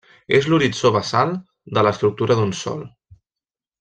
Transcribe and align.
És 0.37 0.45
l'horitzó 0.51 0.91
basal 0.95 1.35
de 1.79 1.85
l'estructura 1.89 2.39
d'un 2.41 2.55
sòl. 2.65 2.83